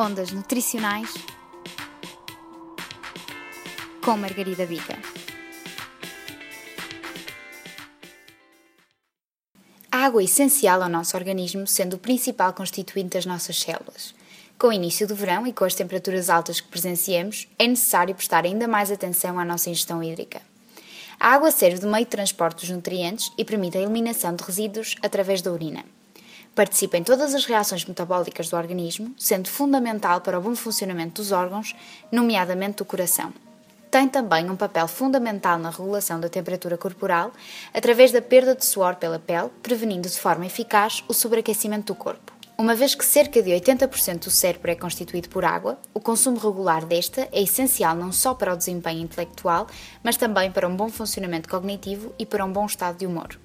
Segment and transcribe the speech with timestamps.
[0.00, 1.12] Ondas Nutricionais
[4.00, 4.96] com Margarida Bica.
[9.90, 14.14] A água é essencial ao nosso organismo, sendo o principal constituinte das nossas células.
[14.56, 18.44] Com o início do verão e com as temperaturas altas que presenciamos, é necessário prestar
[18.44, 20.40] ainda mais atenção à nossa ingestão hídrica.
[21.18, 24.94] A água serve de meio de transporte dos nutrientes e permite a eliminação de resíduos
[25.02, 25.84] através da urina.
[26.58, 31.30] Participa em todas as reações metabólicas do organismo, sendo fundamental para o bom funcionamento dos
[31.30, 31.72] órgãos,
[32.10, 33.32] nomeadamente do coração.
[33.88, 37.32] Tem também um papel fundamental na regulação da temperatura corporal,
[37.72, 42.32] através da perda de suor pela pele, prevenindo de forma eficaz o sobreaquecimento do corpo.
[42.58, 46.84] Uma vez que cerca de 80% do cérebro é constituído por água, o consumo regular
[46.84, 49.68] desta é essencial não só para o desempenho intelectual,
[50.02, 53.38] mas também para um bom funcionamento cognitivo e para um bom estado de humor.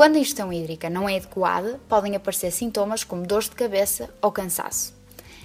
[0.00, 4.32] Quando a ingestão hídrica não é adequada, podem aparecer sintomas como dores de cabeça ou
[4.32, 4.94] cansaço.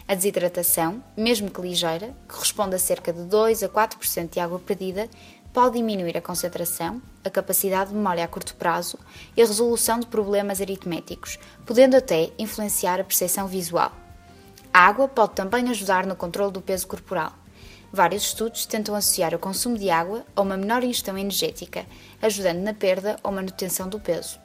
[0.08, 4.58] A desidratação, mesmo que ligeira, que corresponde a cerca de 2 a 4% de água
[4.58, 5.10] perdida,
[5.52, 8.98] pode diminuir a concentração, a capacidade de memória a curto prazo
[9.36, 13.92] e a resolução de problemas aritméticos, podendo até influenciar a percepção visual.
[14.74, 17.34] A água pode também ajudar no controle do peso corporal.
[17.92, 21.86] Vários estudos tentam associar o consumo de água a uma menor ingestão energética,
[22.22, 24.45] ajudando na perda ou manutenção do peso.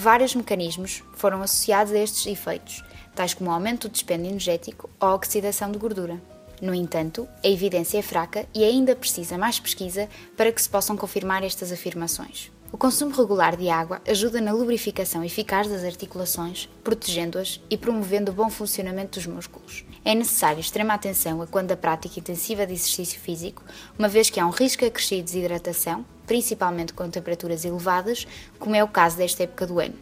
[0.00, 2.84] Vários mecanismos foram associados a estes efeitos,
[3.16, 6.22] tais como o aumento do dispêndio energético ou a oxidação de gordura.
[6.62, 10.96] No entanto, a evidência é fraca e ainda precisa mais pesquisa para que se possam
[10.96, 12.48] confirmar estas afirmações.
[12.70, 18.34] O consumo regular de água ajuda na lubrificação eficaz das articulações, protegendo-as e promovendo o
[18.34, 19.84] bom funcionamento dos músculos.
[20.04, 23.64] É necessário extrema atenção a quando a prática intensiva de exercício físico,
[23.98, 28.24] uma vez que há um risco acrescido de desidratação, principalmente com temperaturas elevadas,
[28.58, 29.94] como é o caso desta época do ano.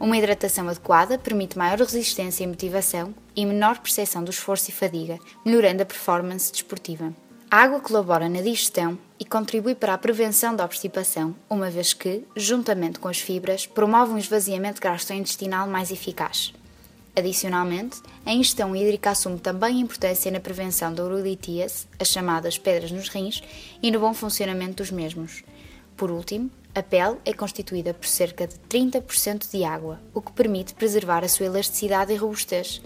[0.00, 5.18] Uma hidratação adequada permite maior resistência e motivação e menor percepção do esforço e fadiga,
[5.44, 7.12] melhorando a performance desportiva.
[7.50, 12.22] A água colabora na digestão e contribui para a prevenção da obstipação, uma vez que,
[12.36, 16.52] juntamente com as fibras, promove um esvaziamento gastrointestinal mais eficaz.
[17.18, 23.08] Adicionalmente, a ingestão hídrica assume também importância na prevenção da urolitíase, as chamadas pedras nos
[23.08, 23.42] rins,
[23.82, 25.42] e no bom funcionamento dos mesmos.
[25.96, 30.74] Por último, a pele é constituída por cerca de 30% de água, o que permite
[30.74, 32.80] preservar a sua elasticidade e robustez.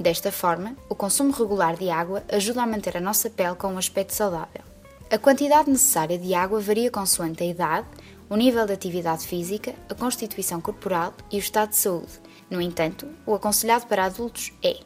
[0.00, 3.76] Desta forma, o consumo regular de água ajuda a manter a nossa pele com um
[3.76, 4.62] aspecto saudável.
[5.10, 7.86] A quantidade necessária de água varia consoante a idade,
[8.30, 12.23] o nível de atividade física, a constituição corporal e o estado de saúde.
[12.50, 14.78] No entanto, o aconselhado para adultos é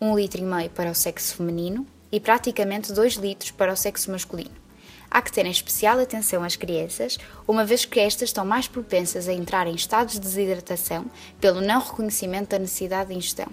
[0.00, 4.10] 1,5 litro e meio para o sexo feminino e praticamente 2 litros para o sexo
[4.10, 4.62] masculino.
[5.10, 9.32] Há que ter especial atenção às crianças, uma vez que estas estão mais propensas a
[9.32, 11.04] entrar em estados de desidratação
[11.38, 13.48] pelo não reconhecimento da necessidade de ingestão.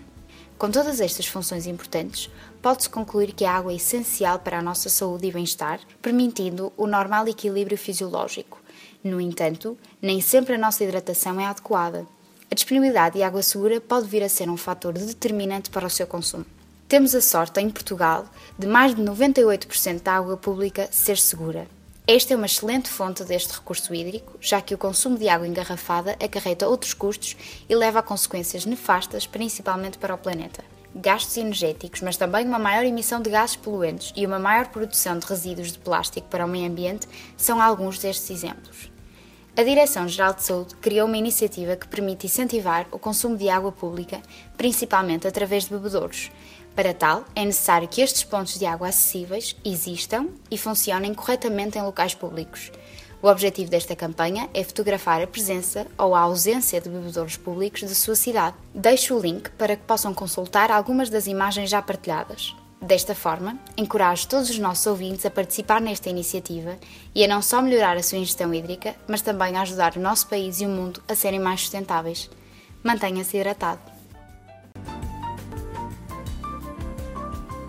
[0.58, 2.30] Com todas estas funções importantes,
[2.62, 6.88] pode-se concluir que a água é essencial para a nossa saúde e bem-estar, permitindo o
[6.88, 8.62] normal equilíbrio fisiológico.
[9.04, 12.06] No entanto, nem sempre a nossa hidratação é adequada.
[12.52, 16.08] A disponibilidade de água segura pode vir a ser um fator determinante para o seu
[16.08, 16.46] consumo.
[16.88, 18.26] Temos a sorte, em Portugal,
[18.58, 21.68] de mais de 98% da água pública ser segura.
[22.08, 26.14] Esta é uma excelente fonte deste recurso hídrico, já que o consumo de água engarrafada
[26.14, 27.38] acarreta outros custos
[27.70, 30.64] e leva a consequências nefastas, principalmente para o planeta.
[30.96, 35.28] Gastos energéticos, mas também uma maior emissão de gases poluentes e uma maior produção de
[35.28, 37.08] resíduos de plástico para o meio ambiente
[37.38, 38.90] são alguns destes exemplos.
[39.60, 44.22] A Direção-Geral de Saúde criou uma iniciativa que permite incentivar o consumo de água pública,
[44.56, 46.32] principalmente através de bebedouros.
[46.74, 51.82] Para tal, é necessário que estes pontos de água acessíveis existam e funcionem corretamente em
[51.82, 52.72] locais públicos.
[53.22, 57.94] O objetivo desta campanha é fotografar a presença ou a ausência de bebedouros públicos de
[57.94, 58.56] sua cidade.
[58.74, 62.56] Deixo o link para que possam consultar algumas das imagens já partilhadas.
[62.82, 66.78] Desta forma, encorajo todos os nossos ouvintes a participar nesta iniciativa
[67.14, 70.28] e a não só melhorar a sua ingestão hídrica, mas também a ajudar o nosso
[70.28, 72.30] país e o mundo a serem mais sustentáveis.
[72.82, 73.99] Mantenha-se hidratado.